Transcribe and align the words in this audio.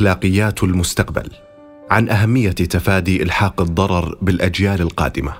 اخلاقيات 0.00 0.62
المستقبل 0.62 1.30
عن 1.90 2.08
أهمية 2.08 2.50
تفادي 2.50 3.22
إلحاق 3.22 3.60
الضرر 3.60 4.16
بالأجيال 4.22 4.80
القادمة. 4.80 5.32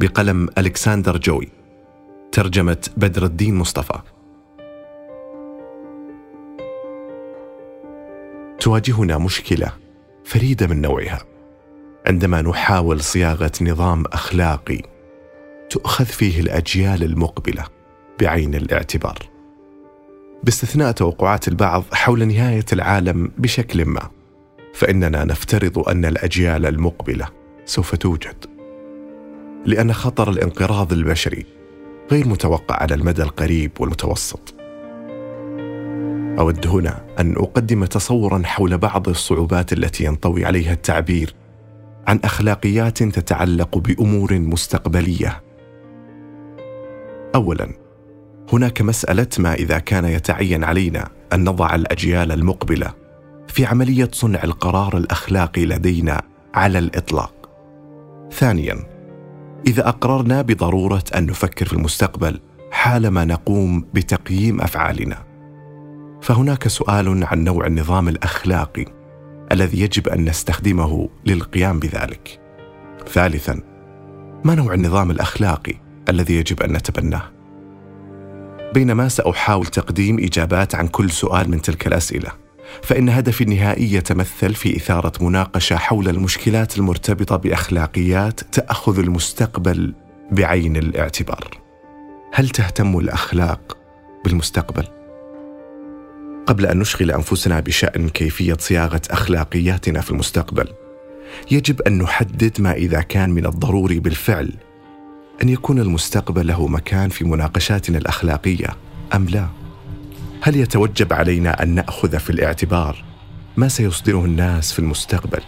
بقلم 0.00 0.48
الكسندر 0.58 1.16
جوي 1.16 1.48
ترجمة 2.32 2.88
بدر 2.96 3.24
الدين 3.24 3.54
مصطفى. 3.54 3.98
تواجهنا 8.60 9.18
مشكلة 9.18 9.72
فريدة 10.24 10.66
من 10.66 10.80
نوعها. 10.80 11.22
عندما 12.06 12.42
نحاول 12.42 13.00
صياغة 13.00 13.52
نظام 13.62 14.04
أخلاقي 14.12 14.82
تؤخذ 15.70 16.04
فيه 16.04 16.40
الأجيال 16.40 17.02
المقبلة 17.02 17.64
بعين 18.20 18.54
الاعتبار. 18.54 19.35
باستثناء 20.46 20.92
توقعات 20.92 21.48
البعض 21.48 21.84
حول 21.92 22.28
نهاية 22.28 22.64
العالم 22.72 23.30
بشكل 23.38 23.84
ما 23.84 24.10
فإننا 24.74 25.24
نفترض 25.24 25.88
أن 25.88 26.04
الأجيال 26.04 26.66
المقبلة 26.66 27.28
سوف 27.64 27.94
توجد. 27.94 28.46
لأن 29.64 29.92
خطر 29.92 30.30
الانقراض 30.30 30.92
البشري 30.92 31.46
غير 32.12 32.28
متوقع 32.28 32.82
على 32.82 32.94
المدى 32.94 33.22
القريب 33.22 33.70
والمتوسط. 33.80 34.54
أود 36.38 36.66
هنا 36.66 37.04
أن 37.18 37.36
أقدم 37.36 37.84
تصورا 37.84 38.42
حول 38.44 38.78
بعض 38.78 39.08
الصعوبات 39.08 39.72
التي 39.72 40.04
ينطوي 40.04 40.44
عليها 40.44 40.72
التعبير 40.72 41.34
عن 42.06 42.20
أخلاقيات 42.24 43.02
تتعلق 43.02 43.78
بأمور 43.78 44.38
مستقبلية. 44.38 45.42
اولا 47.34 47.85
هناك 48.52 48.82
مسألة 48.82 49.28
ما 49.38 49.54
إذا 49.54 49.78
كان 49.78 50.04
يتعين 50.04 50.64
علينا 50.64 51.08
أن 51.32 51.44
نضع 51.44 51.74
الأجيال 51.74 52.32
المقبلة 52.32 52.94
في 53.48 53.66
عملية 53.66 54.08
صنع 54.12 54.44
القرار 54.44 54.96
الاخلاقي 54.96 55.66
لدينا 55.66 56.22
على 56.54 56.78
الإطلاق. 56.78 57.50
ثانيا 58.32 58.76
إذا 59.66 59.88
أقررنا 59.88 60.42
بضرورة 60.42 61.04
أن 61.16 61.26
نفكر 61.26 61.66
في 61.66 61.72
المستقبل 61.72 62.40
حالما 62.70 63.24
نقوم 63.24 63.84
بتقييم 63.94 64.60
أفعالنا. 64.60 65.18
فهناك 66.22 66.68
سؤال 66.68 67.24
عن 67.24 67.44
نوع 67.44 67.66
النظام 67.66 68.08
الأخلاقي 68.08 68.84
الذي 69.52 69.80
يجب 69.80 70.08
أن 70.08 70.24
نستخدمه 70.24 71.08
للقيام 71.26 71.78
بذلك. 71.78 72.40
ثالثا 73.08 73.60
ما 74.44 74.54
نوع 74.54 74.74
النظام 74.74 75.10
الأخلاقي 75.10 75.74
الذي 76.08 76.34
يجب 76.34 76.62
أن 76.62 76.72
نتبناه؟ 76.72 77.35
بينما 78.74 79.08
سأحاول 79.08 79.66
تقديم 79.66 80.18
إجابات 80.18 80.74
عن 80.74 80.88
كل 80.88 81.10
سؤال 81.10 81.50
من 81.50 81.62
تلك 81.62 81.86
الأسئلة. 81.86 82.30
فإن 82.82 83.08
هدفي 83.08 83.44
النهائي 83.44 83.92
يتمثل 83.92 84.54
في 84.54 84.76
إثارة 84.76 85.24
مناقشة 85.24 85.76
حول 85.76 86.08
المشكلات 86.08 86.78
المرتبطة 86.78 87.36
بأخلاقيات 87.36 88.40
تأخذ 88.40 88.98
المستقبل 88.98 89.94
بعين 90.30 90.76
الاعتبار. 90.76 91.60
هل 92.32 92.48
تهتم 92.48 92.98
الأخلاق 92.98 93.76
بالمستقبل؟ 94.24 94.84
قبل 96.46 96.66
أن 96.66 96.78
نشغل 96.78 97.10
أنفسنا 97.10 97.60
بشأن 97.60 98.08
كيفية 98.08 98.56
صياغة 98.58 99.00
أخلاقياتنا 99.10 100.00
في 100.00 100.10
المستقبل 100.10 100.68
يجب 101.50 101.82
أن 101.82 101.98
نحدد 101.98 102.60
ما 102.60 102.72
إذا 102.72 103.00
كان 103.00 103.30
من 103.30 103.46
الضروري 103.46 103.98
بالفعل 103.98 104.52
أن 105.42 105.48
يكون 105.48 105.78
المستقبل 105.78 106.46
له 106.46 106.68
مكان 106.68 107.08
في 107.08 107.24
مناقشاتنا 107.24 107.98
الأخلاقية 107.98 108.76
أم 109.14 109.24
لا؟ 109.24 109.48
هل 110.42 110.56
يتوجب 110.56 111.12
علينا 111.12 111.62
أن 111.62 111.74
نأخذ 111.74 112.18
في 112.18 112.30
الاعتبار 112.30 113.04
ما 113.56 113.68
سيصدره 113.68 114.24
الناس 114.24 114.72
في 114.72 114.78
المستقبل 114.78 115.40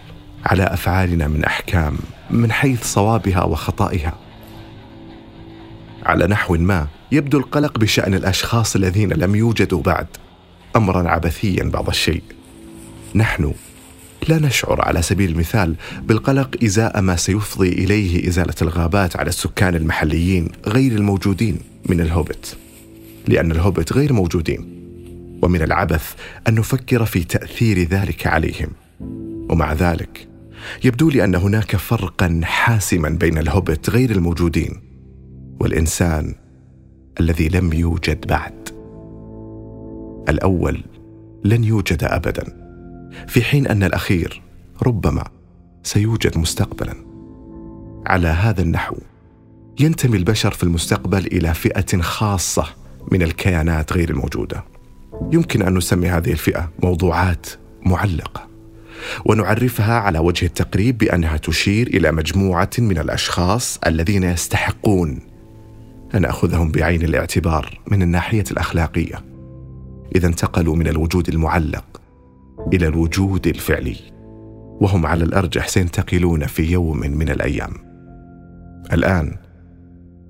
على 0.45 0.63
أفعالنا 0.63 1.27
من 1.27 1.43
أحكام 1.43 1.97
من 2.29 2.51
حيث 2.51 2.83
صوابها 2.83 3.43
وخطئها 3.43 4.13
على 6.03 6.27
نحو 6.27 6.55
ما 6.55 6.87
يبدو 7.11 7.37
القلق 7.37 7.79
بشأن 7.79 8.13
الأشخاص 8.13 8.75
الذين 8.75 9.13
لم 9.13 9.35
يوجدوا 9.35 9.81
بعد 9.81 10.07
امرا 10.75 11.09
عبثيا 11.09 11.63
بعض 11.63 11.87
الشيء. 11.87 12.23
نحن 13.15 13.53
لا 14.27 14.39
نشعر 14.39 14.81
على 14.81 15.01
سبيل 15.01 15.29
المثال 15.29 15.75
بالقلق 16.03 16.55
ازاء 16.63 17.01
ما 17.01 17.15
سيفضي 17.15 17.69
إليه 17.69 18.27
إزالة 18.27 18.55
الغابات 18.61 19.15
على 19.15 19.29
السكان 19.29 19.75
المحليين 19.75 20.47
غير 20.67 20.91
الموجودين 20.91 21.57
من 21.89 22.01
الهوبت 22.01 22.57
لأن 23.27 23.51
الهوبت 23.51 23.93
غير 23.93 24.13
موجودين. 24.13 24.79
ومن 25.41 25.61
العبث 25.61 26.13
أن 26.47 26.55
نفكر 26.55 27.05
في 27.05 27.23
تأثير 27.23 27.79
ذلك 27.87 28.27
عليهم. 28.27 28.69
ومع 29.49 29.73
ذلك 29.73 30.27
يبدو 30.83 31.09
لي 31.09 31.23
أن 31.23 31.35
هناك 31.35 31.75
فرقا 31.75 32.41
حاسما 32.43 33.09
بين 33.09 33.37
الهوبت 33.37 33.89
غير 33.89 34.11
الموجودين 34.11 34.81
والإنسان 35.59 36.35
الذي 37.19 37.49
لم 37.49 37.73
يوجد 37.73 38.27
بعد. 38.27 38.69
الأول 40.29 40.83
لن 41.43 41.63
يوجد 41.63 42.03
ابدا. 42.03 42.58
في 43.27 43.41
حين 43.41 43.67
أن 43.67 43.83
الأخير 43.83 44.41
ربما 44.83 45.23
سيوجد 45.83 46.37
مستقبلا. 46.37 46.93
على 48.07 48.27
هذا 48.27 48.61
النحو 48.61 48.95
ينتمي 49.79 50.17
البشر 50.17 50.51
في 50.51 50.63
المستقبل 50.63 51.27
إلى 51.27 51.53
فئة 51.53 52.01
خاصة 52.01 52.65
من 53.11 53.21
الكيانات 53.21 53.93
غير 53.93 54.09
الموجودة. 54.09 54.63
يمكن 55.31 55.61
أن 55.61 55.77
نسمي 55.77 56.09
هذه 56.09 56.31
الفئة 56.31 56.71
موضوعات 56.83 57.47
معلقة 57.85 58.47
ونعرفها 59.25 59.93
على 59.93 60.19
وجه 60.19 60.45
التقريب 60.45 60.97
بأنها 60.97 61.37
تشير 61.37 61.87
إلى 61.87 62.11
مجموعة 62.11 62.69
من 62.79 62.97
الأشخاص 62.97 63.79
الذين 63.87 64.23
يستحقون 64.23 65.19
أن 66.15 66.21
ناخذهم 66.21 66.71
بعين 66.71 67.01
الاعتبار 67.01 67.79
من 67.91 68.01
الناحية 68.01 68.43
الأخلاقية. 68.51 69.25
إذا 70.15 70.27
انتقلوا 70.27 70.75
من 70.75 70.87
الوجود 70.87 71.29
المعلق 71.29 72.01
إلى 72.73 72.87
الوجود 72.87 73.47
الفعلي. 73.47 73.95
وهم 74.81 75.05
على 75.05 75.23
الأرجح 75.23 75.67
سينتقلون 75.67 76.45
في 76.45 76.71
يوم 76.71 76.99
من 76.99 77.29
الأيام. 77.29 77.73
الآن 78.93 79.35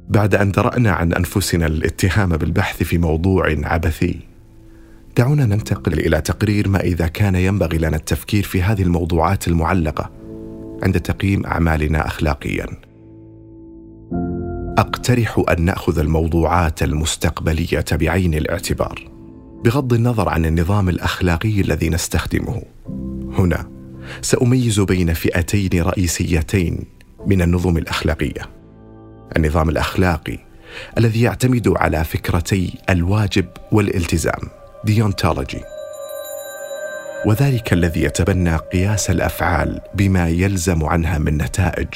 بعد 0.09 0.35
أن 0.35 0.51
درأنا 0.51 0.91
عن 0.91 1.13
أنفسنا 1.13 1.67
الاتهام 1.67 2.29
بالبحث 2.29 2.83
في 2.83 2.97
موضوع 2.97 3.55
عبثي 3.63 4.19
دعونا 5.17 5.45
ننتقل 5.45 5.93
إلى 5.93 6.21
تقرير 6.21 6.69
ما 6.69 6.79
إذا 6.79 7.07
كان 7.07 7.35
ينبغي 7.35 7.77
لنا 7.77 7.97
التفكير 7.97 8.43
في 8.43 8.61
هذه 8.61 8.81
الموضوعات 8.81 9.47
المعلقة 9.47 10.09
عند 10.83 10.99
تقييم 10.99 11.45
أعمالنا 11.45 12.07
اخلاقيا. 12.07 12.65
أقترح 14.77 15.43
أن 15.49 15.65
نأخذ 15.65 15.99
الموضوعات 15.99 16.83
المستقبلية 16.83 17.85
بعين 17.91 18.33
الاعتبار. 18.33 19.18
بغض 19.63 19.93
النظر 19.93 20.29
عن 20.29 20.45
النظام 20.45 20.89
الأخلاقي 20.89 21.61
الذي 21.61 21.89
نستخدمه. 21.89 22.61
هنا 23.37 23.69
سأميز 24.21 24.79
بين 24.79 25.13
فئتين 25.13 25.81
رئيسيتين 25.81 26.85
من 27.25 27.41
النظم 27.41 27.77
الأخلاقية. 27.77 28.41
النظام 29.37 29.69
الأخلاقي 29.69 30.37
الذي 30.97 31.21
يعتمد 31.21 31.73
على 31.77 32.03
فكرتي 32.03 32.73
الواجب 32.89 33.45
والالتزام 33.71 34.49
ديونتولوجي. 34.85 35.61
وذلك 37.25 37.73
الذي 37.73 38.03
يتبنى 38.03 38.55
قياس 38.55 39.09
الأفعال 39.09 39.81
بما 39.93 40.29
يلزم 40.29 40.85
عنها 40.85 41.17
من 41.17 41.37
نتائج 41.37 41.87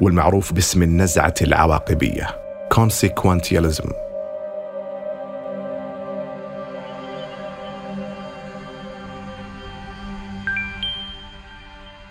والمعروف 0.00 0.52
باسم 0.52 0.82
النزعة 0.82 1.34
العواقبية 1.42 2.26
consequentialism. 2.74 4.11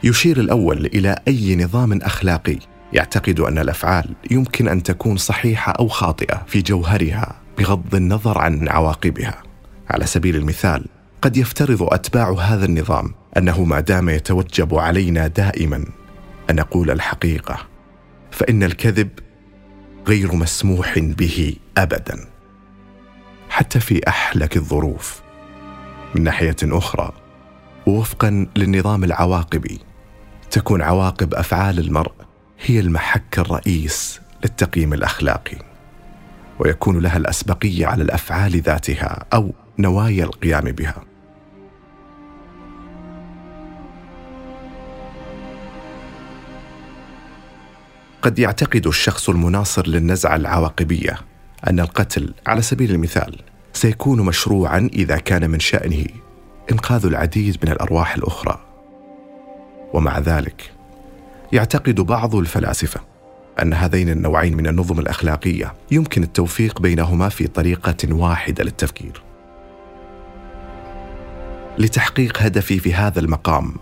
يشير 0.03 0.39
الأول 0.39 0.86
إلى 0.86 1.19
أي 1.27 1.56
نظام 1.56 2.01
أخلاقي. 2.01 2.57
يعتقد 2.94 3.39
أن 3.39 3.57
الأفعال 3.57 4.15
يمكن 4.31 4.68
أن 4.68 4.83
تكون 4.83 5.18
صحيحة 5.18 5.71
أو 5.71 5.88
خاطئة 5.88 6.44
في 6.48 6.62
جوهرها 6.62 7.36
بغض 7.57 7.95
النظر 7.95 8.38
عن 8.38 8.69
عواقبها. 8.69 9.44
على 9.89 10.06
سبيل 10.06 10.36
المثال 10.36 10.86
قد 11.21 11.38
يفترض 11.38 11.83
أتباع 11.83 12.31
هذا 12.31 12.65
النظام 12.65 13.13
أنه 13.38 13.63
ما 13.63 13.80
دام 13.80 14.09
يتوجب 14.09 14.75
علينا 14.75 15.27
دائما. 15.27 15.86
أن 16.50 16.56
نقول 16.56 16.92
الحقيقة. 16.92 17.57
فإن 18.31 18.63
الكذب 18.63 19.09
غير 20.07 20.36
مسموح 20.36 21.00
به 21.00 21.56
ابدا. 21.77 22.27
حتى 23.50 23.80
في 23.80 24.07
أحلك 24.07 24.57
الظروف. 24.57 25.21
من 26.15 26.24
ناحية 26.24 26.56
أخرى 26.63 27.12
ووفقا 27.86 28.47
للنظام 28.56 29.04
العواقبي 29.04 29.80
تكون 30.51 30.81
عواقب 30.81 31.33
أفعال 31.33 31.80
المرء 31.80 32.12
هي 32.65 32.80
المحك 32.80 33.39
الرئيس 33.39 34.21
للتقييم 34.44 34.94
الأخلاقي 34.94 35.57
ويكون 36.59 37.00
لها 37.00 37.18
الاسبقيه 37.18 37.88
على 37.88 38.03
الأفعال 38.03 38.62
ذاتها 38.62 39.25
أو 39.33 39.53
نوايا 39.80 40.24
القيام 40.24 40.63
بها. 40.63 41.03
قد 48.21 48.39
يعتقد 48.39 48.88
الشخص 48.88 49.30
المناصر 49.30 49.88
للنزعة 49.88 50.36
العواقبية 50.36 51.18
أن 51.69 51.80
القتل 51.80 52.33
على 52.47 52.62
سبيل 52.62 52.92
المثال 52.92 53.42
سيكون 53.74 54.21
مشروعا 54.21 54.89
إذا 54.94 55.18
كان 55.18 55.50
من 55.50 55.59
شأنه 55.59 56.06
إنقاذ 56.71 57.06
العديد 57.06 57.57
من 57.65 57.71
الأرواح 57.71 58.15
الأخرى. 58.15 58.70
ومع 59.94 60.20
ذلك 60.20 60.72
يعتقد 61.52 62.02
بعض 62.02 62.36
الفلاسفة 62.36 63.00
أن 63.62 63.74
هذين 63.74 64.10
النوعين 64.10 64.58
من 64.58 64.68
النظم 64.68 65.00
الأخلاقية 65.00 65.74
يمكن 65.92 66.24
التوفيق 66.24 66.82
بينهما 66.82 67.30
في 67.30 67.48
طريقة 67.48 68.14
واحدة 68.14 68.64
للتفكير. 68.64 69.22
لتحقيق 71.78 72.42
هدفي 72.42 72.80
في 72.80 72.94
هذا 72.94 73.20
المقام 73.20 73.76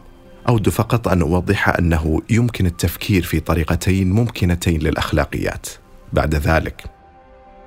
أود 0.50 0.70
فقط 0.70 1.08
أن 1.08 1.22
أوضح 1.22 1.70
أنه 1.70 2.22
يمكن 2.30 2.66
التفكير 2.66 3.24
في 3.24 3.40
طريقتين 3.40 4.12
ممكنتين 4.12 4.80
للأخلاقيات. 4.80 5.68
بعد 6.14 6.36
ذلك 6.36 6.84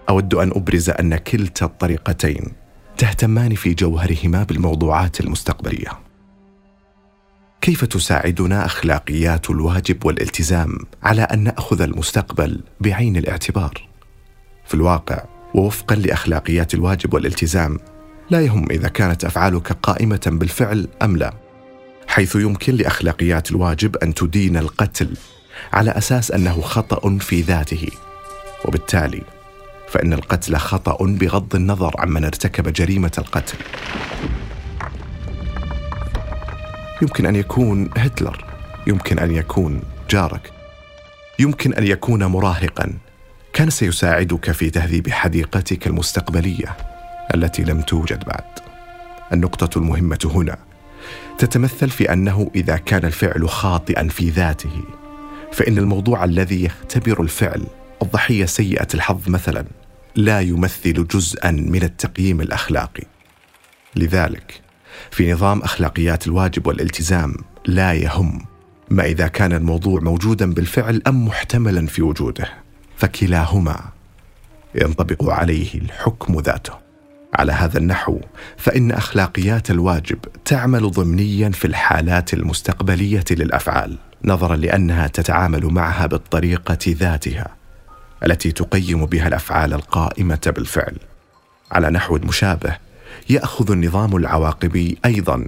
أود 0.09 0.35
أن 0.35 0.51
أبرز 0.51 0.91
أن 0.91 1.17
كلتا 1.17 1.67
الطريقتين 1.67 2.53
تهتمان 2.99 3.55
في 3.55 3.75
جوهرهما 3.75 4.43
بالموضوعات 4.43 5.21
المستقبلية. 5.21 6.12
كيف 7.63 7.85
تساعدنا 7.85 8.65
أخلاقيات 8.67 9.51
الواجب 9.51 10.05
والالتزام 10.05 10.79
على 11.03 11.23
أن 11.23 11.45
نأخذ 11.45 11.81
المستقبل 11.81 12.61
بعين 12.81 13.17
الاعتبار؟ 13.17 13.89
في 14.67 14.75
الواقع 14.75 15.25
ووفقا 15.55 15.97
لأخلاقيات 15.97 16.75
الواجب 16.75 17.15
والالتزام 17.15 17.79
لا 18.31 18.41
يهم 18.41 18.67
إذا 18.71 18.89
كانت 18.89 19.25
أفعالك 19.25 19.73
قائمة 19.73 20.21
بالفعل 20.27 20.89
أم 21.03 21.17
لا 21.17 21.35
حيث 22.07 22.37
يمكن 22.37 22.75
لأخلاقيات 22.75 23.51
الواجب 23.51 23.97
أن 23.97 24.15
تدين 24.15 24.57
القتل 24.57 25.17
على 25.73 25.91
أساس 25.91 26.31
أنه 26.31 26.61
خطأ 26.61 27.19
في 27.19 27.41
ذاته. 27.41 27.89
وبالتالي 28.65 29.23
فإن 29.89 30.13
القتل 30.13 30.57
خطأ 30.57 30.97
بغض 31.01 31.55
النظر 31.55 31.95
عمن 31.99 32.25
ارتكب 32.25 32.73
جريمة 32.73 33.13
القتل. 33.19 33.59
يمكن 37.03 37.27
أن 37.27 37.37
يكون 37.37 37.91
هتلر 37.97 38.45
يمكن 38.87 39.19
أن 39.19 39.31
يكون 39.31 39.83
جارك 40.11 40.53
يمكن 41.39 41.75
أن 41.75 41.87
يكون 41.87 42.25
مراهقا. 42.25 42.93
كان 43.53 43.71
سيساعدك 43.71 44.51
في 44.51 44.71
تهذيب 44.71 45.11
حديقتك 45.11 45.87
المستقبلية 45.87 46.77
التي 47.35 47.63
لم 47.63 47.83
توجد 47.83 48.25
بعد. 48.25 48.45
النقطة 49.33 49.79
المهمة 49.79 50.19
هنا 50.35 50.59
تتمثل 51.39 51.91
في 51.91 52.13
أنه 52.13 52.51
إذا 52.55 52.77
كان 52.77 53.05
الفعل 53.05 53.49
خاطئا 53.49 54.09
في 54.09 54.31
ذاته 54.31 54.85
فإن 55.53 55.79
الموضوع 55.79 56.25
الذي 56.25 56.65
يختبر 56.65 57.23
الفعل 57.23 57.67
الضحية 58.03 58.45
سيئة 58.45 58.89
الحظ 58.95 59.29
مثلا 59.29 59.65
لا 60.17 60.41
يمثل 60.41 61.07
جزءا 61.07 61.51
من 61.51 61.83
التقييم 61.83 62.41
الأخلاقي. 62.41 63.05
لذلك 63.97 64.62
في 65.11 65.33
نظام 65.33 65.63
أخلاقيات 65.63 66.27
الواجب 66.27 66.67
والالتزام. 66.67 67.35
لا 67.67 67.93
يهم. 67.93 68.47
ما 68.91 69.05
إذا 69.05 69.27
كان 69.27 69.53
الموضوع 69.53 70.01
موجودا 70.01 70.55
بالفعل 70.55 71.03
أم 71.07 71.27
محتملا 71.27 71.87
في 71.87 72.03
وجوده. 72.03 72.49
فكلاهما 72.97 73.81
ينطبق 74.75 75.31
عليه 75.31 75.75
الحكم 75.75 76.41
ذاته. 76.41 76.83
على 77.35 77.53
هذا 77.53 77.79
النحو 77.79 78.21
فإن 78.57 78.93
أخلاقيات 78.93 79.71
الواجب 79.71 80.19
تعمل 80.45 80.91
ضمنيا 80.91 81.51
في 81.51 81.65
الحالات 81.65 82.35
المستقبلية 82.35 83.25
للأفعال 83.31 83.99
نظرا 84.25 84.57
لأنها 84.57 85.07
تتعامل 85.07 85.67
معها 85.67 86.07
بالطريقة 86.07 86.79
ذاتها 86.89 87.57
التي 88.27 88.53
تقيم 88.53 89.07
بها 89.07 89.29
الأفعال 89.29 89.75
القائمة 89.75 90.41
بالفعل. 90.47 90.97
على 91.73 91.91
نحو 91.91 92.19
مشابه 92.23 92.77
يأخذ 93.31 93.71
النظام 93.71 94.17
العواقبي 94.17 94.99
أيضا 95.05 95.47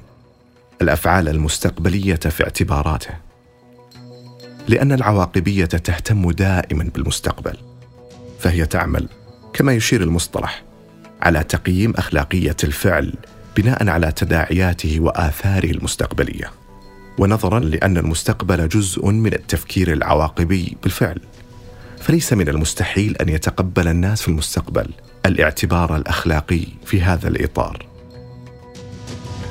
الأفعال 0.82 1.28
المستقبلية 1.28 2.14
في 2.14 2.44
اعتباراته. 2.44 3.14
لأن 4.68 4.92
العواقبية 4.92 5.64
تهتم 5.64 6.30
دائما 6.30 6.84
بالمستقبل 6.94 7.56
فهي 8.38 8.66
تعمل 8.66 9.08
كما 9.52 9.72
يشير 9.72 10.02
المصطلح 10.02 10.62
على 11.22 11.44
تقييم 11.44 11.92
أخلاقية 11.96 12.56
الفعل 12.64 13.14
بناء 13.56 13.88
على 13.88 14.12
تداعياته 14.12 15.00
وآثاره 15.00 15.70
المستقبلية. 15.70 16.50
ونظرا 17.18 17.60
لأن 17.60 17.96
المستقبل 17.96 18.68
جزء 18.68 19.06
من 19.06 19.34
التفكير 19.34 19.92
العواقبي 19.92 20.76
بالفعل 20.82 21.20
فليس 22.00 22.32
من 22.32 22.48
المستحيل 22.48 23.16
أن 23.16 23.28
يتقبل 23.28 23.88
الناس 23.88 24.22
في 24.22 24.28
المستقبل 24.28 24.86
الاعتبار 25.26 25.96
الأخلاقي 25.96 26.64
في 26.86 27.02
هذا 27.02 27.28
الإطار. 27.28 27.86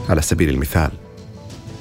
على 0.10 0.22
سبيل 0.22 0.50
المثال 0.50 0.92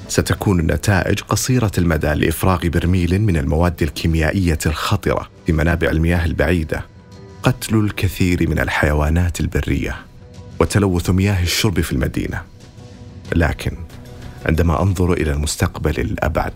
ستكون 0.07 0.59
النتائج 0.59 1.19
قصيرة 1.19 1.71
المدى 1.77 2.13
لإفراغ 2.13 2.67
برميل 2.67 3.21
من 3.21 3.37
المواد 3.37 3.83
الكيميائية 3.83 4.57
الخطرة 4.65 5.29
في 5.45 5.53
منابع 5.53 5.89
المياه 5.89 6.25
البعيدة 6.25 6.85
قتل 7.43 7.75
الكثير 7.75 8.49
من 8.49 8.59
الحيوانات 8.59 9.39
البرية 9.39 9.95
وتلوث 10.59 11.09
مياه 11.09 11.43
الشرب 11.43 11.81
في 11.81 11.91
المدينة. 11.91 12.41
لكن 13.35 13.77
عندما 14.45 14.81
أنظر 14.81 15.13
إلى 15.13 15.31
المستقبل 15.31 15.99
الأبعد 15.99 16.53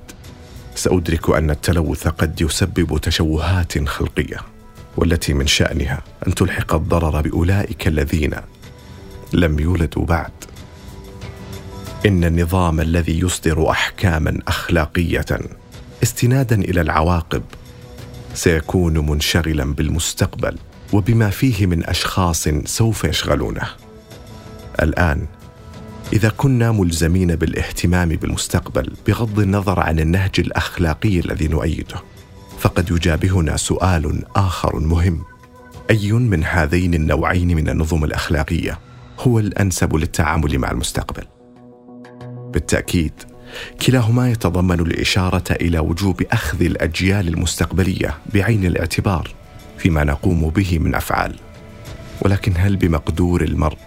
سأدرك 0.76 1.30
أن 1.30 1.50
التلوث 1.50 2.08
قد 2.08 2.42
يسبب 2.42 2.98
تشوهات 2.98 3.88
خلقية. 3.88 4.57
والتي 4.98 5.34
من 5.34 5.48
شأنها 5.48 6.04
أن 6.28 6.36
تلحق 6.36 6.74
الضرر 6.74 7.22
بأولئك 7.22 7.88
الذين 7.88 8.34
لم 9.34 9.60
يولدوا 9.60 10.06
بعد. 10.06 10.32
إن 12.06 12.24
النظام 12.24 12.80
الذي 12.80 13.20
يصدر 13.20 13.72
احكاما 13.72 14.40
أخلاقية 14.48 15.26
استنادا 16.04 16.56
إلى 16.56 16.82
العواقب 16.82 17.44
سيكون 18.34 19.10
منشغلا 19.10 19.74
بالمستقبل 19.74 20.58
وبما 20.94 21.30
فيه 21.30 21.66
من 21.66 21.86
أشخاص 21.86 22.48
سوف 22.66 23.04
يشغلونه. 23.04 23.68
الآن 24.82 25.26
إذا 26.14 26.30
كنا 26.30 26.72
ملزمين 26.72 27.36
بالإهتمام 27.36 28.10
بالمستقبل 28.10 28.94
بغض 29.08 29.40
النظر 29.40 29.80
عن 29.80 30.00
النهج 30.00 30.32
الأخلاقي 30.40 31.20
الذي 31.20 31.48
نؤيده 31.48 31.98
فقد 32.60 32.92
يجابهنا 32.92 33.58
سؤال 33.58 34.24
آخر 34.36 34.80
مهم. 34.80 35.24
أي 35.90 36.12
من 36.12 36.44
هذين 36.44 36.94
النوعين 36.94 37.56
من 37.56 37.70
النظم 37.70 38.04
الأخلاقية 38.04 38.80
هو 39.20 39.40
الأنسب 39.40 39.96
للتعامل 39.96 40.60
مع 40.60 40.72
المستقبل؟ 40.72 41.24
بالتأكيد 42.54 43.14
كلاهما 43.86 44.32
يتضمن 44.32 44.80
الإشارة 44.80 45.44
إلى 45.52 45.80
وجوب 45.80 46.24
أخذ 46.32 46.62
الأجيال 46.62 47.28
المستقبلية 47.28 48.18
بعين 48.34 48.66
الاعتبار 48.66 49.32
فيما 49.78 50.04
نقوم 50.04 50.50
به 50.50 50.80
من 50.80 50.96
أفعال. 50.96 51.36
ولكن 52.22 52.54
هل 52.58 52.76
بمقدور 52.76 53.42
المرء 53.42 53.78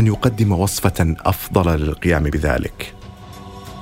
أن 0.00 0.06
يقدم 0.06 0.52
وصفة 0.52 1.14
أفضل 1.20 1.80
للقيام 1.80 2.22
بذلك؟ 2.22 2.94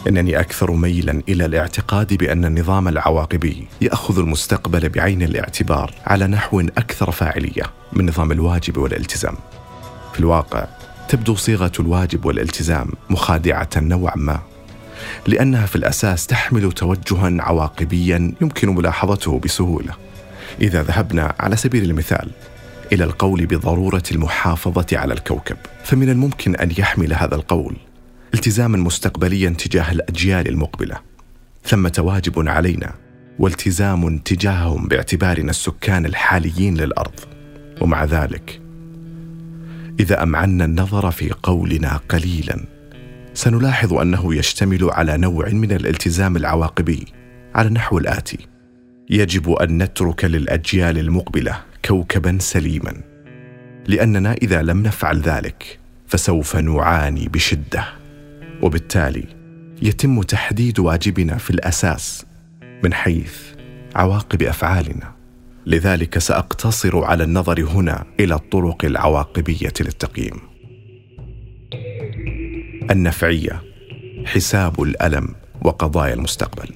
إنني 0.08 0.40
أكثر 0.40 0.72
ميلا 0.72 1.22
إلى 1.28 1.44
الاعتقاد 1.44 2.14
بأن 2.14 2.44
النظام 2.44 2.88
العواقبي 2.88 3.66
يأخذ 3.80 4.18
المستقبل 4.18 4.88
بعين 4.88 5.22
الاعتبار 5.22 5.94
على 6.06 6.26
نحو 6.26 6.60
أكثر 6.60 7.10
فاعلية 7.10 7.62
من 7.92 8.06
نظام 8.06 8.32
الواجب 8.32 8.76
والالتزام. 8.76 9.34
في 10.12 10.20
الواقع 10.20 10.66
تبدو 11.08 11.34
صيغة 11.34 11.72
الواجب 11.80 12.24
والالتزام 12.24 12.88
مخادعة 13.10 13.68
نوعا 13.76 14.16
ما 14.16 14.40
لأنها 15.26 15.66
في 15.66 15.76
الأساس 15.76 16.26
تحمل 16.26 16.72
توجها 16.72 17.42
عواقبيا 17.42 18.34
يمكن 18.40 18.74
ملاحظته 18.74 19.38
بسهولة. 19.38 19.94
إذا 20.60 20.82
ذهبنا 20.82 21.34
على 21.40 21.56
سبيل 21.56 21.84
المثال 21.84 22.30
إلى 22.92 23.04
القول 23.04 23.46
بضرورة 23.46 24.02
المحافظة 24.10 24.86
على 24.92 25.14
الكوكب 25.14 25.56
فمن 25.84 26.08
الممكن 26.08 26.56
أن 26.56 26.70
يحمل 26.78 27.14
هذا 27.14 27.34
القول 27.34 27.76
التزاما 28.34 28.78
مستقبليا 28.78 29.50
تجاه 29.50 29.92
الأجيال 29.92 30.48
المقبلة. 30.48 30.96
ثمه 31.64 31.94
واجب 31.98 32.48
علينا 32.48 32.94
والتزام 33.38 34.18
تجاههم 34.18 34.88
باعتبارنا 34.88 35.50
السكان 35.50 36.06
الحاليين 36.06 36.76
للأرض. 36.76 37.20
ومع 37.80 38.04
ذلك 38.04 38.60
إذا 40.00 40.22
أمعنا 40.22 40.64
النظر 40.64 41.10
في 41.10 41.30
قولنا 41.42 42.00
قليلا 42.08 42.60
سنلاحظ 43.34 43.94
أنه 43.94 44.34
يشتمل 44.34 44.90
على 44.90 45.16
نوع 45.16 45.48
من 45.48 45.72
الالتزام 45.72 46.36
العواقبي 46.36 47.06
على 47.54 47.68
النحو 47.68 47.98
الآتي. 47.98 48.38
يجب 49.10 49.50
أن 49.50 49.82
نترك 49.82 50.24
للأجيال 50.24 50.98
المقبلة 50.98 51.62
كوكبا 51.84 52.38
سليما 52.40 52.94
لأننا 53.86 54.32
إذا 54.32 54.62
لم 54.62 54.82
نفعل 54.82 55.20
ذلك 55.20 55.78
فسوف 56.08 56.56
نعاني 56.56 57.28
بشدة. 57.28 57.99
وبالتالي 58.62 59.24
يتم 59.82 60.22
تحديد 60.22 60.78
واجبنا 60.78 61.38
في 61.38 61.50
الأساس 61.50 62.26
من 62.84 62.94
حيث 62.94 63.38
عواقب 63.94 64.42
أفعالنا. 64.42 65.14
لذلك 65.66 66.18
سأقتصر 66.18 67.04
على 67.04 67.24
النظر 67.24 67.60
هنا 67.64 68.04
إلى 68.20 68.34
الطرق 68.34 68.84
العواقبية 68.84 69.72
للتقييم. 69.80 70.40
النفعية 72.90 73.62
حساب 74.26 74.82
الألم 74.82 75.34
وقضايا 75.62 76.14
المستقبل. 76.14 76.68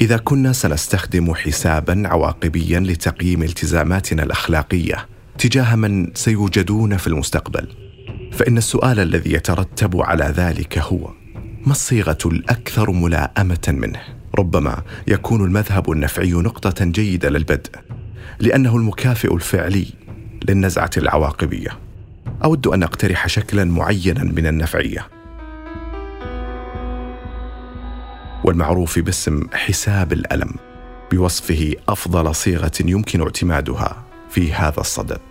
إذا 0.00 0.16
كنا 0.16 0.52
سنستخدم 0.52 1.34
حسابا 1.34 2.02
عواقبيا 2.06 2.80
لتقييم 2.80 3.42
التزاماتنا 3.42 4.22
الأخلاقية 4.22 5.08
تجاه 5.38 5.76
من 5.76 6.14
سيوجدون 6.14 6.96
في 6.96 7.06
المستقبل. 7.06 7.87
فإن 8.38 8.58
السؤال 8.58 9.00
الذي 9.00 9.32
يترتب 9.32 10.00
على 10.00 10.24
ذلك 10.24 10.78
هو 10.78 11.10
ما 11.66 11.72
الصيغة 11.72 12.18
الأكثر 12.26 12.90
ملائمه 12.90 13.68
منه؟ 13.68 14.00
ربما 14.38 14.82
يكون 15.06 15.44
المذهب 15.44 15.92
النفعي 15.92 16.30
نقطة 16.30 16.84
جيدة 16.84 17.28
للبدء 17.30 17.70
لأنه 18.38 18.76
المكافئ 18.76 19.34
الفعلي 19.34 19.86
للنزعة 20.48 20.90
العواقبية. 20.96 21.70
أود 22.44 22.66
أن 22.66 22.82
أقترح 22.82 23.26
شكلا 23.26 23.64
معينا 23.64 24.24
من 24.24 24.46
النفعية. 24.46 25.08
والمعروف 28.44 28.98
باسم 28.98 29.46
حساب 29.52 30.12
الألم 30.12 30.54
بوصفه 31.12 31.74
أفضل 31.88 32.34
صيغة 32.34 32.72
يمكن 32.80 33.20
اعتمادها 33.20 34.04
في 34.30 34.52
هذا 34.52 34.80
الصدد. 34.80 35.27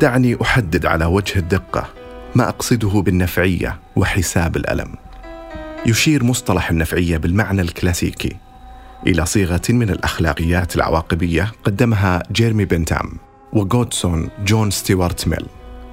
دعني 0.00 0.36
أحدد 0.42 0.86
على 0.86 1.04
وجه 1.04 1.38
الدقة 1.38 1.88
ما 2.34 2.48
أقصده 2.48 2.88
بالنفعية 2.88 3.78
وحساب 3.96 4.56
الألم. 4.56 4.94
يشير 5.86 6.24
مصطلح 6.24 6.70
النفعية 6.70 7.16
بالمعنى 7.16 7.60
الكلاسيكي 7.60 8.36
إلى 9.06 9.26
صيغة 9.26 9.62
من 9.68 9.90
الأخلاقيات 9.90 10.76
العواقبية 10.76 11.52
قدمها 11.64 12.22
جيرمي 12.32 12.64
بنتام 12.64 13.12
وجودسون 13.52 14.28
جون 14.44 14.70
ستيوارت 14.70 15.28
ميل. 15.28 15.46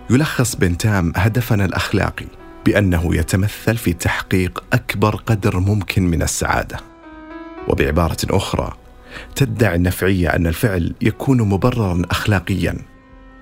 يلخص 0.10 0.56
بنتام 0.56 1.14
هدفنا 1.16 1.66
الأخلاقي 1.66 2.26
بأنه 2.66 3.16
يتمثل 3.16 3.78
في 3.78 3.94
تحقيق 3.94 4.64
أكبر 4.74 5.16
قدر 5.16 5.60
ممكن 5.60 6.04
من 6.04 6.22
السعادة. 6.22 6.78
وبعبارة 7.68 8.18
أخرى 8.30 8.74
تدعي 9.36 9.76
النفعية 9.76 10.30
أن 10.30 10.48
الفعل 10.48 10.94
يكون 11.02 11.42
مبررا 11.42 12.02
اخلاقيا 12.12 12.78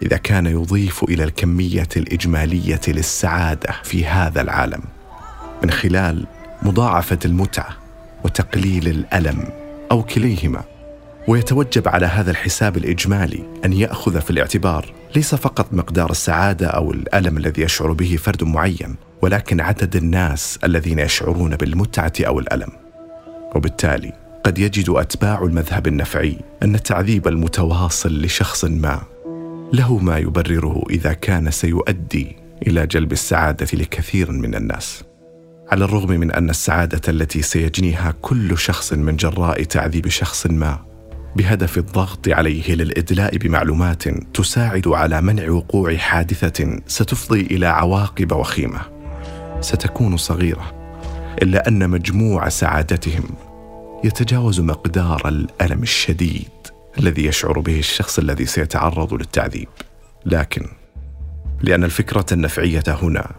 إذا 0.03 0.17
كان 0.17 0.45
يضيف 0.45 1.03
إلى 1.03 1.23
الكمية 1.23 1.87
الإجمالية 1.97 2.81
للسعادة 2.87 3.75
في 3.83 4.05
هذا 4.05 4.41
العالم 4.41 4.81
من 5.63 5.71
خلال 5.71 6.25
مضاعفة 6.63 7.19
المتعة 7.25 7.69
وتقليل 8.25 8.87
الألم 8.87 9.49
أو 9.91 10.03
كليهما. 10.03 10.63
ويتوجب 11.27 11.87
على 11.87 12.05
هذا 12.05 12.31
الحساب 12.31 12.77
الإجمالي 12.77 13.43
أن 13.65 13.73
يأخذ 13.73 14.21
في 14.21 14.29
الاعتبار 14.29 14.93
ليس 15.15 15.35
فقط 15.35 15.73
مقدار 15.73 16.11
السعادة 16.11 16.67
أو 16.67 16.91
الألم 16.91 17.37
الذي 17.37 17.61
يشعر 17.61 17.91
به 17.91 18.15
فرد 18.15 18.43
معين 18.43 18.95
ولكن 19.21 19.61
عدد 19.61 19.95
الناس 19.95 20.59
الذين 20.63 20.99
يشعرون 20.99 21.55
بالمتعة 21.55 22.13
أو 22.19 22.39
الألم. 22.39 22.69
وبالتالي 23.55 24.13
قد 24.43 24.59
يجد 24.59 24.89
أتباع 24.89 25.43
المذهب 25.43 25.87
النفعي 25.87 26.37
أن 26.63 26.75
التعذيب 26.75 27.27
المتواصل 27.27 28.21
لشخص 28.21 28.65
ما 28.65 29.01
له 29.73 29.97
ما 29.97 30.17
يبرره 30.17 30.83
إذا 30.89 31.13
كان 31.13 31.51
سيؤدي 31.51 32.35
إلى 32.67 32.87
جلب 32.87 33.11
السعادة 33.11 33.67
لكثير 33.73 34.31
من 34.31 34.55
الناس. 34.55 35.03
على 35.71 35.85
الرغم 35.85 36.09
من 36.09 36.31
أن 36.31 36.49
السعادة 36.49 37.01
التي 37.07 37.41
سيجنيها 37.41 38.13
كل 38.21 38.57
شخص 38.57 38.93
من 38.93 39.15
جراء 39.15 39.63
تعذيب 39.63 40.07
شخص 40.07 40.47
ما 40.47 40.79
بهدف 41.35 41.77
الضغط 41.77 42.27
عليه 42.27 42.75
للإدلاء 42.75 43.37
بمعلومات 43.37 44.03
تساعد 44.33 44.87
على 44.87 45.21
منع 45.21 45.51
وقوع 45.51 45.95
حادثة 45.95 46.79
ستفضي 46.87 47.41
إلى 47.41 47.65
عواقب 47.65 48.31
وخيمة. 48.31 48.81
ستكون 49.61 50.17
صغيرة 50.17 50.73
إلا 51.41 51.67
أن 51.67 51.89
مجموع 51.89 52.49
سعادتهم 52.49 53.23
يتجاوز 54.03 54.59
مقدار 54.59 55.27
الألم 55.27 55.83
الشديد. 55.83 56.62
الذي 56.99 57.25
يشعر 57.25 57.59
به 57.59 57.79
الشخص 57.79 58.19
الذي 58.19 58.45
سيتعرض 58.45 59.13
للتعذيب. 59.13 59.67
لكن 60.25 60.65
لأن 61.61 61.83
الفكرة 61.83 62.25
النفعية 62.31 62.83
هنا 62.87 63.31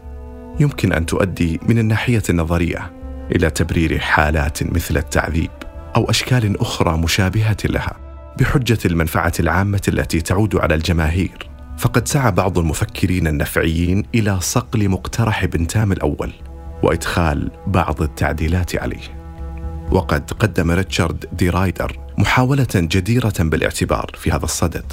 يمكن 0.61 0.93
أن 0.93 1.07
تؤدي 1.07 1.61
من 1.69 1.79
الناحية 1.79 2.23
النظرية 2.31 2.93
إلى 3.37 3.51
تبرير 3.51 3.99
حالات 3.99 4.63
مثل 4.63 4.97
التعذيب 4.97 5.51
أو 5.97 6.11
أشكال 6.11 6.61
أخرى 6.61 6.99
مشابهة 6.99 7.57
لها 7.65 7.97
بحجة 8.39 8.79
المنفعة 8.85 9.33
العامة 9.41 9.83
التي 9.89 10.21
تعود 10.21 10.57
على 10.57 10.75
الجماهير. 10.75 11.49
فقد 11.79 12.09
سعى 12.09 12.31
بعض 12.33 12.59
المفكرين 12.59 13.27
النفعيين 13.27 14.03
إلى 14.15 14.41
صقل 14.41 14.89
مقترح 14.89 15.45
بنتام 15.45 15.93
الأول 15.93 16.33
وإدخال 16.83 17.51
بعض 17.67 18.03
التعديلات 18.03 18.77
عليه. 18.77 19.25
وقد 19.91 20.31
قدم 20.31 20.71
ريتشارد 20.71 21.25
دي 21.33 21.51
رايدر 21.51 22.04
محاولة 22.19 22.67
جديرة 22.75 23.33
بالاعتبار 23.39 24.11
في 24.19 24.31
هذا 24.31 24.45
الصدد. 24.45 24.93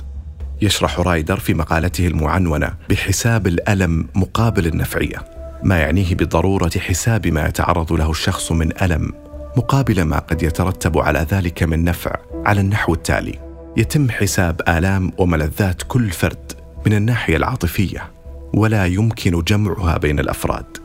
يشرح 0.61 0.99
رايدر 0.99 1.39
في 1.39 1.53
مقالته 1.53 2.07
المعنونة 2.07 2.73
بحساب 2.89 3.47
الألم 3.47 4.07
مقابل 4.15 4.67
النفعية، 4.67 5.25
ما 5.63 5.79
يعنيه 5.79 6.15
بضرورة 6.15 6.71
حساب 6.77 7.27
ما 7.27 7.47
يتعرض 7.47 7.93
له 7.93 8.11
الشخص 8.11 8.51
من 8.51 8.81
ألم 8.81 9.13
مقابل 9.57 10.01
ما 10.01 10.19
قد 10.19 10.43
يترتب 10.43 10.97
على 10.97 11.27
ذلك 11.31 11.63
من 11.63 11.83
نفع 11.83 12.15
على 12.45 12.61
النحو 12.61 12.93
التالي: 12.93 13.39
يتم 13.77 14.09
حساب 14.09 14.61
آلام 14.67 15.11
وملذات 15.17 15.81
كل 15.87 16.09
فرد 16.09 16.51
من 16.85 16.93
الناحية 16.93 17.37
العاطفية، 17.37 18.11
ولا 18.53 18.85
يمكن 18.85 19.41
جمعها 19.41 19.97
بين 19.97 20.19
الأفراد. 20.19 20.77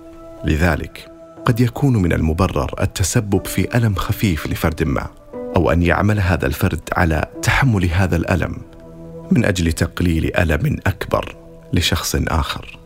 لذلك 0.44 1.08
قد 1.44 1.60
يكون 1.60 1.96
من 1.96 2.12
المبرر 2.12 2.74
التسبب 2.80 3.46
في 3.46 3.76
ألم 3.76 3.94
خفيف 3.94 4.46
لفرد 4.46 4.82
ما 4.82 5.06
أو 5.56 5.70
أن 5.70 5.82
يعمل 5.82 6.20
هذا 6.20 6.46
الفرد 6.46 6.80
على 6.92 7.26
تحمل 7.42 7.84
هذا 7.84 8.16
الألم 8.16 8.56
من 9.30 9.44
أجل 9.44 9.72
تقليل 9.72 10.36
ألم 10.36 10.76
أكبر 10.86 11.36
لشخص 11.72 12.16
آخر. 12.28 12.78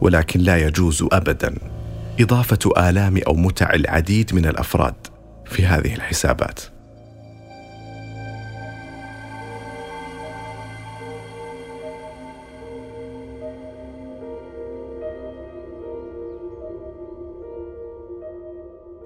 ولكن 0.00 0.40
لا 0.40 0.56
يجوز 0.56 1.04
ابدا 1.12 1.54
إضافة 2.20 2.88
آلام 2.88 3.20
أو 3.26 3.34
متع 3.34 3.74
العديد 3.74 4.34
من 4.34 4.46
الأفراد 4.46 4.94
في 5.46 5.66
هذه 5.66 5.94
الحسابات. 5.94 6.60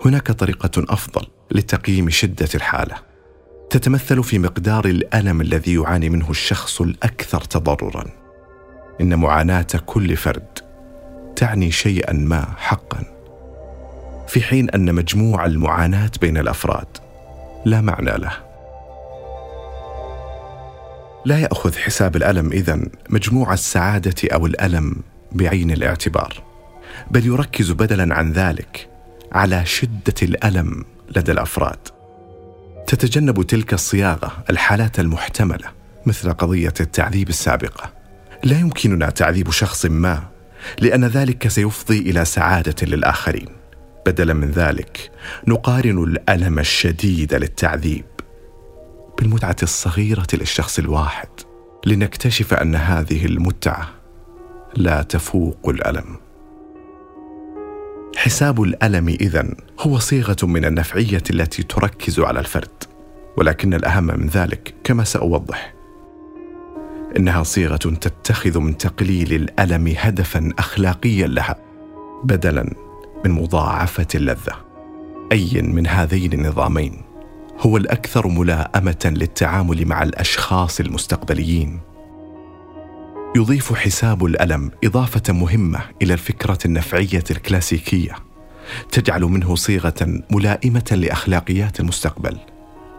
هناك 0.07 0.33
طريقة 0.33 0.85
أفضل 0.89 1.27
لتقييم 1.51 2.11
شدة 2.11 2.49
الحالة. 2.55 2.97
تتمثل 3.71 4.23
في 4.23 4.39
مقدار 4.39 4.85
الألم 4.85 5.41
الذي 5.41 5.75
يعاني 5.75 6.09
منه 6.09 6.31
الشخص 6.31 6.81
الأكثر 6.81 7.41
تضررا. 7.41 8.05
إن 9.01 9.15
معاناة 9.15 9.67
كل 9.87 10.17
فرد 10.17 10.59
تعني 11.37 11.71
شيئا 11.71 12.13
ما 12.13 12.47
حقا. 12.57 13.03
في 14.29 14.43
حين 14.43 14.71
أن 14.71 14.95
مجموع 14.95 15.47
المعاناة 15.47 16.11
بين 16.21 16.37
الأفراد 16.37 16.89
لا 17.65 17.81
معنى 17.81 18.19
له. 18.19 18.33
لا 21.25 21.39
يأخذ 21.39 21.77
حساب 21.77 22.17
الألم 22.17 22.53
اذن 22.53 22.91
مجموع 23.11 23.53
السعادة 23.53 24.29
أو 24.33 24.47
الألم 24.47 24.97
بعين 25.33 25.71
الاعتبار 25.71 26.43
بل 27.11 27.27
يركز 27.27 27.71
بدلا 27.71 28.15
عن 28.15 28.33
ذلك 28.33 28.96
على 29.33 29.67
شدة 29.67 30.15
الألم 30.23 30.85
لدى 31.17 31.33
الأفراد. 31.33 31.79
تتجنب 32.87 33.43
تلك 33.43 33.75
الصياغة 33.75 34.45
الحالات 34.51 35.01
المحتملة 35.01 35.69
مثل 36.07 36.33
قضية 36.33 36.75
التعذيب 36.81 37.29
السابقة. 37.29 37.93
لا 38.45 38.61
يمكننا 38.61 39.11
تعذيب 39.11 39.51
شخص 39.51 39.87
ما 39.87 40.23
لأن 40.81 41.05
ذلك 41.05 41.49
سيفضي 41.49 41.99
إلى 41.99 42.25
سعادة 42.25 42.87
للآخرين. 42.87 43.49
بدلا 44.07 44.35
من 44.35 44.51
ذلك 44.51 45.11
نقارن 45.47 46.05
الألم 46.05 46.59
الشديد 46.59 47.35
للتعذيب 47.35 48.05
بالمتعة 49.19 49.57
الصغيرة 49.63 50.27
للشخص 50.35 50.79
الواحد 50.79 51.29
لنكتشف 51.87 52.55
أن 52.55 52.75
هذه 52.75 53.27
المتعة 53.27 53.91
لا 54.77 55.03
تفوق 55.03 55.69
الألم. 55.69 56.17
حساب 58.17 58.63
الألم 58.63 59.09
إذن 59.09 59.55
هو 59.81 59.99
صيغة 59.99 60.37
من 60.43 60.65
النفعية 60.65 61.23
التي 61.31 61.63
تركز 61.63 62.21
على 62.21 62.41
الفرد 62.41 62.85
ولكن 63.37 63.75
الأهم 63.75 64.05
من 64.05 64.27
ذلك 64.27 64.75
كما 64.85 65.05
سأوضح. 65.05 65.75
إنها 67.17 67.43
صيغة 67.43 67.77
تتخذ 67.77 68.59
من 68.59 68.79
تقليل 68.79 69.33
الألم 69.33 69.95
هدفا 69.99 70.53
اخلاقيا 70.59 71.27
لها 71.27 71.57
بدلا 72.25 72.75
من 73.25 73.31
مضاعفة 73.31 74.07
اللذة. 74.15 74.53
أي 75.33 75.63
من 75.63 75.87
هذين 75.87 76.33
النظامين؟ 76.33 77.03
هو 77.61 77.77
الأكثر 77.77 78.29
ملائمة 78.29 79.05
للتعامل 79.05 79.87
مع 79.87 80.03
الأشخاص 80.03 80.81
المستقبليين. 80.81 81.81
يضيف 83.37 83.73
حساب 83.73 84.25
الألم 84.25 84.71
إضافة 84.85 85.33
مهمة 85.33 85.81
إلى 86.03 86.13
الفكرة 86.13 86.59
النفعية 86.65 87.25
الكلاسيكية. 87.31 88.13
تجعل 88.93 89.23
منه 89.23 89.55
صيغة 89.55 90.23
ملائمة 90.31 90.85
لأخلاقيات 90.91 91.81
المستقبل 91.81 92.39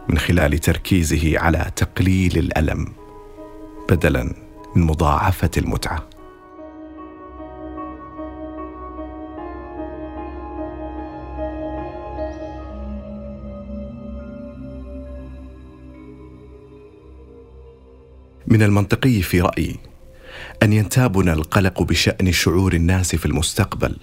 من 0.08 0.18
خلال 0.18 0.58
تركيزه 0.58 1.38
على 1.38 1.70
تقليل 1.76 2.38
الألم 2.38 2.92
بدلا 3.90 4.34
من 4.76 4.82
مضاعفة 4.82 5.50
المتعة. 5.56 6.08
من 18.46 18.62
المنطقي 18.62 19.22
في 19.22 19.40
رأيي 19.40 19.87
أن 20.62 20.72
ينتابنا 20.72 21.32
القلق 21.32 21.82
بشأن 21.82 22.32
شعور 22.32 22.72
الناس 22.72 23.16
في 23.16 23.26
المستقبل 23.26 23.96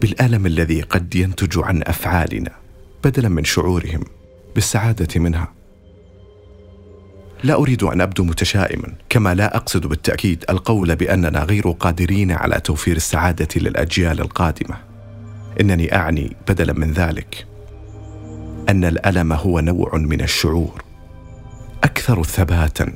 بالألم 0.00 0.46
الذي 0.46 0.80
قد 0.80 1.14
ينتج 1.14 1.58
عن 1.58 1.82
أفعالنا 1.82 2.52
بدلا 3.04 3.28
من 3.28 3.44
شعورهم 3.44 4.04
بالسعادة 4.54 5.20
منها. 5.20 5.52
لا 7.44 7.54
أريد 7.54 7.82
أن 7.82 8.00
أبدو 8.00 8.24
متشائما 8.24 8.92
كما 9.08 9.34
لا 9.34 9.56
أقصد 9.56 9.86
بالتأكيد 9.86 10.44
القول 10.50 10.96
بأننا 10.96 11.42
غير 11.44 11.70
قادرين 11.70 12.32
على 12.32 12.60
توفير 12.60 12.96
السعادة 12.96 13.48
للأجيال 13.56 14.20
القادمة. 14.20 14.76
إنني 15.60 15.96
أعني 15.96 16.36
بدلا 16.48 16.72
من 16.72 16.92
ذلك 16.92 17.46
أن 18.68 18.84
الألم 18.84 19.32
هو 19.32 19.60
نوع 19.60 19.96
من 19.96 20.20
الشعور. 20.20 20.82
أكثر 21.84 22.22
ثباتا 22.22 22.92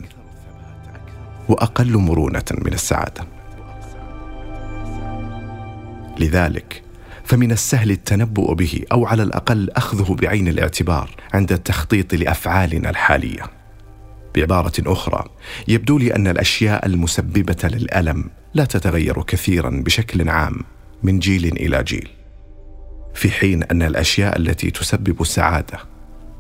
وأقل 1.48 1.96
مرونة 1.96 2.44
من 2.52 2.72
السعادة. 2.72 3.26
لذلك 6.18 6.82
فمن 7.24 7.52
السهل 7.52 7.90
التنبؤ 7.90 8.54
به 8.54 8.80
أو 8.92 9.06
على 9.06 9.22
الأقل 9.22 9.70
أخذه 9.70 10.14
بعين 10.14 10.48
الاعتبار 10.48 11.10
عند 11.34 11.52
التخطيط 11.52 12.14
لأفعالنا 12.14 12.90
الحالية. 12.90 13.50
بعبارة 14.34 14.72
أخرى 14.80 15.24
يبدو 15.68 15.98
لي 15.98 16.16
أن 16.16 16.28
الأشياء 16.28 16.86
المسببة 16.86 17.68
للألم 17.68 18.30
لا 18.54 18.64
تتغير 18.64 19.22
كثيرا 19.22 19.70
بشكل 19.70 20.28
عام 20.28 20.64
من 21.02 21.18
جيل 21.18 21.46
إلى 21.46 21.82
جيل. 21.82 22.08
في 23.14 23.30
حين 23.30 23.62
أن 23.62 23.82
الأشياء 23.82 24.38
التي 24.38 24.70
تسبب 24.70 25.20
السعادة 25.20 25.78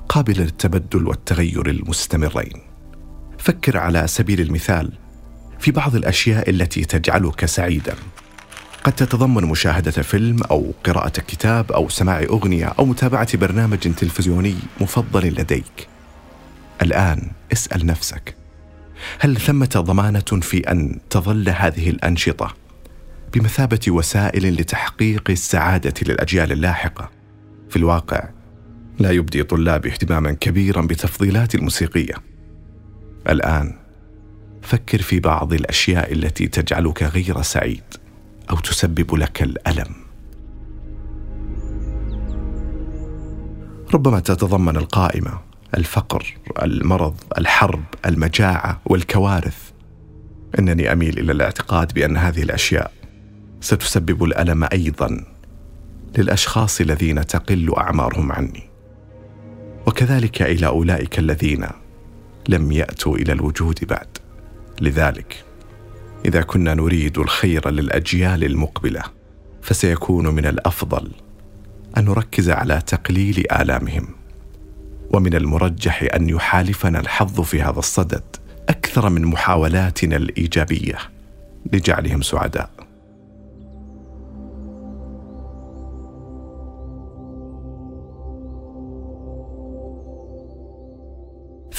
قابلة 0.08 0.42
للتبدل 0.42 1.06
والتغير 1.06 1.70
المستمرين. 1.70 2.73
فكر 3.44 3.76
على 3.78 4.06
سبيل 4.06 4.40
المثال 4.40 4.92
في 5.58 5.70
بعض 5.70 5.96
الأشياء 5.96 6.50
التي 6.50 6.84
تجعلك 6.84 7.44
سعيدا. 7.44 7.94
قد 8.84 8.92
تتضمن 8.92 9.44
مشاهدة 9.44 9.90
فيلم 9.90 10.42
أو 10.42 10.72
قراءة 10.84 11.08
كتاب 11.08 11.72
أو 11.72 11.88
سماع 11.88 12.22
أغنية 12.22 12.66
أو 12.78 12.84
متابعة 12.84 13.36
برنامج 13.36 13.78
تلفزيوني 13.78 14.54
مفضل 14.80 15.26
لديك. 15.26 15.88
الآن 16.82 17.30
اسأل 17.52 17.86
نفسك 17.86 18.36
هل 19.18 19.36
ثمة 19.36 19.70
ضمانة 19.76 20.40
في 20.40 20.58
أن 20.70 21.00
تظل 21.10 21.48
هذه 21.48 21.90
الأنشطة 21.90 22.54
بمثابة 23.34 23.80
وسائل 23.88 24.54
لتحقيق 24.54 25.30
السعادة 25.30 25.94
للأجيال 26.02 26.52
اللاحقة؟ 26.52 27.10
في 27.70 27.76
الواقع 27.76 28.28
لا 28.98 29.10
يبدي 29.10 29.42
طلابي 29.42 29.88
اهتماما 29.88 30.32
كبيرا 30.32 30.82
بتفضيلاتي 30.82 31.56
الموسيقية. 31.56 32.33
الآن 33.28 33.72
فكر 34.62 35.02
في 35.02 35.20
بعض 35.20 35.52
الأشياء 35.52 36.12
التي 36.12 36.46
تجعلك 36.46 37.02
غير 37.02 37.42
سعيد 37.42 37.82
أو 38.50 38.56
تسبب 38.56 39.14
لك 39.14 39.42
الألم. 39.42 39.94
ربما 43.94 44.20
تتضمن 44.20 44.76
القائمة 44.76 45.38
الفقر 45.76 46.36
المرض 46.62 47.14
الحرب 47.38 47.84
المجاعة 48.06 48.80
والكوارث. 48.86 49.70
إنني 50.58 50.92
أميل 50.92 51.18
إلى 51.18 51.32
الاعتقاد 51.32 51.92
بأن 51.92 52.16
هذه 52.16 52.42
الأشياء 52.42 52.92
ستسبب 53.60 54.24
الألم 54.24 54.68
أيضا 54.72 55.24
للأشخاص 56.18 56.80
الذين 56.80 57.26
تقل 57.26 57.74
أعمارهم 57.76 58.32
عني. 58.32 58.70
وكذلك 59.86 60.42
إلى 60.42 60.66
أولئك 60.66 61.18
الذين 61.18 61.66
لم 62.48 62.72
يأتوا 62.72 63.16
إلى 63.16 63.32
الوجود 63.32 63.84
بعد. 63.84 64.06
لذلك 64.80 65.44
إذا 66.24 66.42
كنا 66.42 66.74
نريد 66.74 67.18
الخير 67.18 67.70
للأجيال 67.70 68.44
المقبلة 68.44 69.02
فسيكون 69.62 70.28
من 70.28 70.46
الأفضل 70.46 71.10
أن 71.96 72.04
نركز 72.04 72.50
على 72.50 72.82
تقليل 72.86 73.44
آلامهم 73.52 74.08
ومن 75.10 75.34
المرجح 75.34 76.08
أن 76.14 76.28
يحالفنا 76.28 77.00
الحظ 77.00 77.40
في 77.40 77.62
هذا 77.62 77.78
الصدد 77.78 78.22
أكثر 78.68 79.08
من 79.08 79.24
محاولاتنا 79.24 80.16
الإيجابية 80.16 80.98
لجعلهم 81.72 82.22
سعداء. 82.22 82.70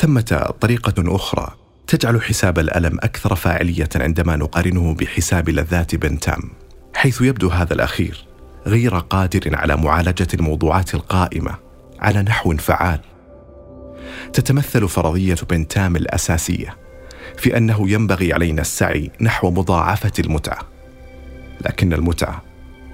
ثمة 0.06 0.54
طريقة 0.62 1.16
أخرى 1.16 1.56
تجعل 1.88 2.22
حساب 2.22 2.60
الألم 2.60 2.98
أكثر 2.98 3.36
فاعلية 3.36 3.90
عندما 3.96 4.36
نقارنه 4.36 4.94
بحساب 4.94 5.50
لذات 5.50 5.96
بنتام 5.96 6.42
حيث 6.96 7.22
يبدو 7.22 7.50
هذا 7.50 7.74
الأخير 7.74 8.26
غير 8.68 8.96
قادر 8.96 9.56
على 9.56 9.76
معالجة 9.76 10.28
الموضوعات 10.34 10.96
القائمة 10.96 11.56
على 12.00 12.22
نحو 12.22 12.58
فعال. 12.58 13.00
تتمثل 14.34 14.88
فرضية 14.88 15.38
بنتام 15.50 15.96
الأساسية 15.96 16.78
في 17.38 17.58
أنه 17.58 17.90
ينبغي 17.90 18.34
علينا 18.34 18.62
السعي 18.62 19.12
نحو 19.22 19.52
مضاعفة 19.52 20.14
المتعة. 20.20 20.60
لكن 21.62 21.94
المتعة 21.94 22.42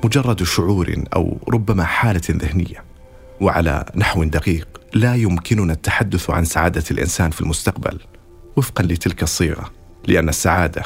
مجرد 0.04 0.44
شعور 0.44 1.04
أو 1.16 1.38
ربما 1.54 1.84
حالة 1.84 2.22
ذهنية. 2.30 2.91
وعلى 3.42 3.86
نحو 3.96 4.24
دقيق 4.24 4.68
لا 4.94 5.16
يمكننا 5.16 5.74
التحدث 5.74 6.30
عن 6.30 6.46
سعادة 6.46 6.84
الإنسان 6.92 7.32
في 7.32 7.42
المستقبل 7.42 8.00
وفقا 8.56 8.84
لتلك 8.84 9.24
الصيغة 9.24 9.72
لأن 10.08 10.30
السعادة 10.30 10.84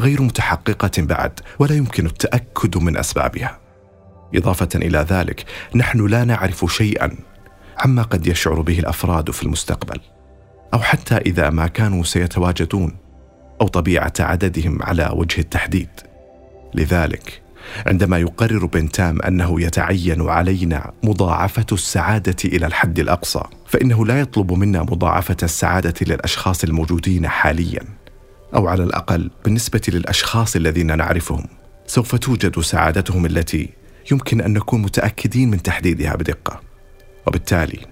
غير 0.00 0.22
متحققة 0.22 0.90
بعد 0.98 1.40
ولا 1.58 1.74
يمكن 1.74 2.06
التأكد 2.06 2.78
من 2.78 2.96
أسبابها. 2.96 3.58
إضافة 4.34 4.68
إلى 4.74 4.98
ذلك 4.98 5.44
نحن 5.74 6.06
لا 6.06 6.24
نعرف 6.24 6.72
شيئا 6.72 7.16
عما 7.78 8.02
قد 8.02 8.26
يشعر 8.26 8.60
به 8.60 8.78
الأفراد 8.78 9.30
في 9.30 9.42
المستقبل 9.42 10.00
أو 10.74 10.78
حتى 10.78 11.16
إذا 11.16 11.50
ما 11.50 11.66
كانوا 11.66 12.04
سيتواجدون 12.04 12.96
أو 13.60 13.68
طبيعة 13.68 14.12
عددهم 14.20 14.82
على 14.82 15.10
وجه 15.12 15.40
التحديد. 15.40 15.88
لذلك 16.74 17.45
عندما 17.86 18.18
يقرر 18.18 18.66
بنتام 18.66 19.22
أنه 19.22 19.60
يتعين 19.60 20.28
علينا 20.28 20.92
مضاعفة 21.02 21.66
السعادة 21.72 22.36
إلى 22.44 22.66
الحد 22.66 22.98
الأقصى 22.98 23.42
فإنه 23.66 24.06
لا 24.06 24.20
يطلب 24.20 24.52
منا 24.52 24.82
مضاعفة 24.82 25.36
السعادة 25.42 25.94
للأشخاص 26.06 26.64
الموجودين 26.64 27.28
حاليا 27.28 27.80
أو 28.54 28.68
على 28.68 28.82
الأقل 28.82 29.30
بالنسبة 29.44 29.80
للأشخاص 29.88 30.56
الذين 30.56 30.96
نعرفهم. 30.96 31.44
سوف 31.86 32.14
توجد 32.14 32.60
سعادتهم 32.60 33.26
التي 33.26 33.68
يمكن 34.12 34.40
أن 34.40 34.52
نكون 34.52 34.82
متأكدين 34.82 35.50
من 35.50 35.62
تحديدها 35.62 36.16
بدقة. 36.16 36.60
وبالتالي 37.26 37.86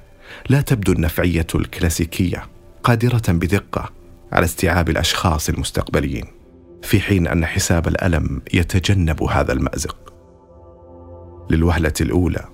لا 0.49 0.61
تبدو 0.61 0.93
النفعية 0.93 1.47
الكلاسيكية 1.55 2.47
قادرة 2.83 3.23
بدقة 3.29 3.91
على 4.33 4.45
استيعاب 4.45 4.89
الأشخاص 4.89 5.49
المستقبليين. 5.49 6.34
في 6.85 7.01
حين 7.01 7.27
أن 7.27 7.47
حساب 7.47 7.89
الألم 7.89 8.43
يتجنب 8.55 9.23
هذا 9.23 9.53
المأزق. 9.53 9.97
للوهلة 11.51 11.93
الأولى 12.01 12.45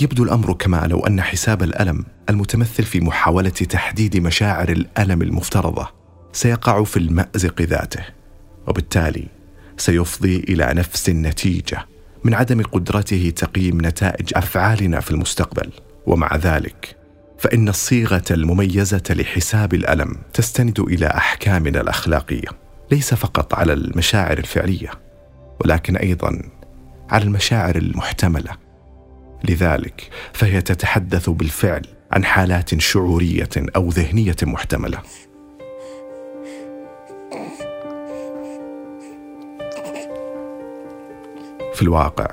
يبدو 0.00 0.24
الأمر 0.24 0.52
كما 0.52 0.86
لو 0.86 1.06
أن 1.06 1.22
حساب 1.22 1.62
الألم 1.62 2.04
المتمثل 2.30 2.82
في 2.82 3.00
محاولة 3.00 3.48
تحديد 3.48 4.16
مشاعر 4.16 4.68
الألم 4.68 5.22
المفترضة 5.22 5.88
سيقع 6.32 6.84
في 6.84 6.96
المأزق 6.96 7.62
ذاته 7.62 8.04
وبالتالي 8.66 9.28
سيفضي 9.76 10.36
إلى 10.36 10.74
نفس 10.74 11.08
النتيجة 11.08 11.86
من 12.24 12.34
عدم 12.34 12.62
قدرته 12.62 13.32
تقييم 13.36 13.86
نتائج 13.86 14.32
أفعالنا 14.34 15.00
في 15.00 15.10
المستقبل. 15.10 15.70
ومع 16.06 16.36
ذلك 16.36 16.96
فإن 17.38 17.68
الصيغة 17.68 18.24
المميزة 18.30 19.02
لحساب 19.10 19.74
الألم 19.74 20.16
تستند 20.32 20.80
إلى 20.80 21.06
أحكامنا 21.06 21.80
الأخلاقية. 21.80 22.69
ليس 22.90 23.14
فقط 23.14 23.54
على 23.54 23.72
المشاعر 23.72 24.38
الفعلية 24.38 24.90
ولكن 25.64 25.96
أيضا 25.96 26.42
على 27.10 27.24
المشاعر 27.24 27.76
المحتملة. 27.76 28.50
لذلك 29.48 30.10
فهي 30.32 30.62
تتحدث 30.62 31.30
بالفعل 31.30 31.82
عن 32.12 32.24
حالات 32.24 32.80
شعورية 32.80 33.48
أو 33.76 33.88
ذهنية 33.88 34.36
محتملة. 34.42 34.98
في 41.74 41.82
الواقع 41.82 42.26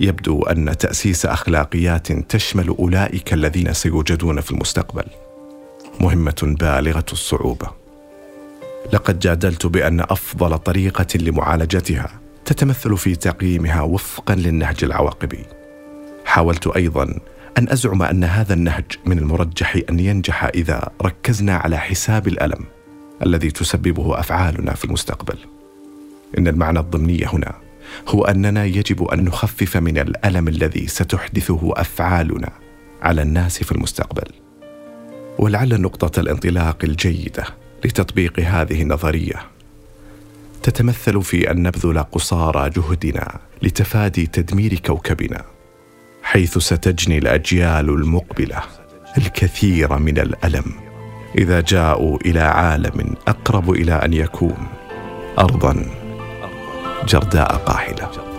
يبدو 0.00 0.42
أن 0.42 0.76
تأسيس 0.78 1.26
أخلاقيات 1.26 2.12
تشمل 2.12 2.68
أولئك 2.68 3.32
الذين 3.32 3.72
سيوجدون 3.72 4.40
في 4.40 4.50
المستقبل. 4.50 5.04
مهمة 6.00 6.56
بالغة 6.60 7.06
الصعوبة. 7.12 7.81
لقد 8.92 9.18
جادلت 9.18 9.66
بأن 9.66 10.00
أفضل 10.00 10.58
طريقة 10.58 11.06
لمعالجتها 11.18 12.20
تتمثل 12.44 12.96
في 12.96 13.14
تقييمها 13.14 13.82
وفقا 13.82 14.34
للنهج 14.34 14.84
العواقبي. 14.84 15.44
حاولت 16.24 16.66
أيضا 16.66 17.20
أن 17.58 17.68
أزعم 17.68 18.02
أن 18.02 18.24
هذا 18.24 18.54
النهج 18.54 18.84
من 19.06 19.18
المرجح 19.18 19.78
أن 19.90 20.00
ينجح 20.00 20.44
إذا 20.44 20.90
ركزنا 21.02 21.56
على 21.56 21.78
حساب 21.78 22.28
الألم 22.28 22.64
الذي 23.26 23.50
تسببه 23.50 24.20
أفعالنا 24.20 24.74
في 24.74 24.84
المستقبل. 24.84 25.38
إن 26.38 26.48
المعنى 26.48 26.78
الضمني 26.78 27.26
هنا 27.26 27.54
هو 28.08 28.24
أننا 28.24 28.64
يجب 28.64 29.04
أن 29.04 29.24
نخفف 29.24 29.76
من 29.76 29.98
الألم 29.98 30.48
الذي 30.48 30.86
ستحدثه 30.86 31.72
أفعالنا 31.76 32.50
على 33.02 33.22
الناس 33.22 33.62
في 33.62 33.72
المستقبل. 33.72 34.28
ولعل 35.38 35.80
نقطة 35.80 36.20
الانطلاق 36.20 36.78
الجيدة 36.84 37.44
لتطبيق 37.84 38.40
هذه 38.40 38.82
النظرية. 38.82 39.46
تتمثل 40.62 41.22
في 41.22 41.50
أن 41.50 41.62
نبذل 41.62 42.02
قصارى 42.02 42.70
جهدنا 42.70 43.40
لتفادي 43.62 44.26
تدمير 44.26 44.74
كوكبنا 44.74 45.44
حيث 46.22 46.58
ستجني 46.58 47.18
الأجيال 47.18 47.88
المقبلة 47.88 48.62
الكثير 49.18 49.98
من 49.98 50.18
الألم. 50.18 50.64
إذا 51.38 51.60
جاءوا 51.60 52.18
إلى 52.26 52.40
عالم 52.40 53.14
أقرب 53.28 53.70
إلى 53.70 53.92
أن 53.92 54.12
يكون 54.12 54.66
ارضا 55.38 55.86
جرداء 57.08 57.56
قاحله 57.56 58.31